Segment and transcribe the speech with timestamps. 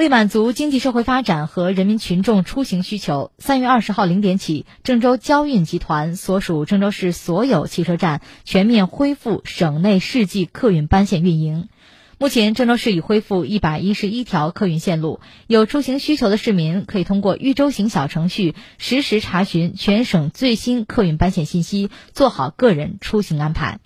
[0.00, 11.68] 为满足经济社会发展和人民群众出行需求三月二十号零点起郑州交运集团所属郑州市所有汽车站全面恢复省内市际客运班线运营。
[12.16, 23.80] 目前郑州市已恢复一百一十一条客运线路有出行需求的市民可以通过豫州行小程序实时查询全省最新客运班线信息做好个人出行安排。